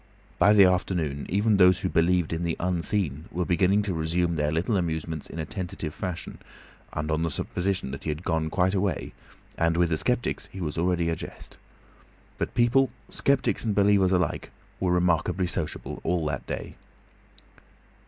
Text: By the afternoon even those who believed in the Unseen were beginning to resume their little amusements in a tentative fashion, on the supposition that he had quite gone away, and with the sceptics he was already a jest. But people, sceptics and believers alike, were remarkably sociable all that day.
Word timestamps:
By 0.39 0.53
the 0.53 0.65
afternoon 0.65 1.27
even 1.29 1.57
those 1.57 1.81
who 1.81 1.87
believed 1.87 2.33
in 2.33 2.41
the 2.41 2.57
Unseen 2.59 3.25
were 3.31 3.45
beginning 3.45 3.83
to 3.83 3.93
resume 3.93 4.35
their 4.35 4.51
little 4.51 4.75
amusements 4.75 5.29
in 5.29 5.37
a 5.37 5.45
tentative 5.45 5.93
fashion, 5.93 6.39
on 6.91 7.05
the 7.21 7.29
supposition 7.29 7.91
that 7.91 8.01
he 8.03 8.09
had 8.09 8.23
quite 8.23 8.49
gone 8.51 8.73
away, 8.75 9.13
and 9.59 9.77
with 9.77 9.89
the 9.89 9.97
sceptics 9.97 10.47
he 10.51 10.59
was 10.59 10.75
already 10.75 11.07
a 11.09 11.15
jest. 11.15 11.55
But 12.39 12.55
people, 12.55 12.89
sceptics 13.09 13.63
and 13.63 13.75
believers 13.75 14.11
alike, 14.11 14.49
were 14.79 14.91
remarkably 14.91 15.45
sociable 15.45 15.99
all 16.03 16.25
that 16.25 16.47
day. 16.47 16.77